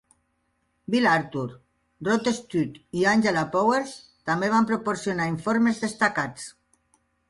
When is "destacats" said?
5.89-6.55